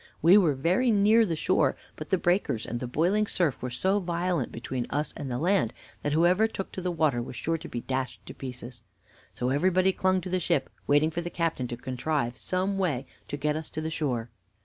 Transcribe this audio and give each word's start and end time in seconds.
We 0.19 0.35
were 0.35 0.55
very 0.55 0.89
near 0.89 1.27
the 1.27 1.35
shore, 1.35 1.75
but 1.95 2.09
the 2.09 2.17
breakers 2.17 2.65
and 2.65 2.79
the 2.79 2.87
boiling 2.87 3.27
surf 3.27 3.61
were 3.61 3.69
so 3.69 3.99
violent 3.99 4.51
between 4.51 4.87
us 4.89 5.13
and 5.15 5.29
the 5.29 5.37
land 5.37 5.73
that 6.01 6.13
whoever 6.13 6.47
took 6.47 6.71
to 6.71 6.81
the 6.81 6.89
water 6.91 7.21
was 7.21 7.35
sure 7.35 7.59
to 7.59 7.69
be 7.69 7.81
dashed 7.81 8.27
in 8.27 8.33
pieces. 8.35 8.81
So 9.35 9.49
everybody 9.49 9.93
clung 9.93 10.19
to 10.21 10.29
the 10.31 10.39
ship, 10.39 10.71
waiting 10.87 11.11
for 11.11 11.21
the 11.21 11.29
captain 11.29 11.67
to 11.67 11.77
contrive 11.77 12.35
some 12.35 12.79
way 12.79 13.05
to 13.27 13.37
get 13.37 13.55
us 13.55 13.69
to 13.69 13.79
the 13.79 13.91
shore." 13.91 14.31